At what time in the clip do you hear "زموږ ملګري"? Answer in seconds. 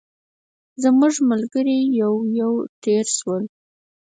0.83-1.79